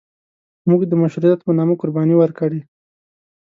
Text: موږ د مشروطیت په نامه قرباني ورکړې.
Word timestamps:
موږ 0.69 0.81
د 0.87 0.93
مشروطیت 1.01 1.39
په 1.43 1.51
نامه 1.57 1.73
قرباني 1.81 2.15
ورکړې. 2.17 2.61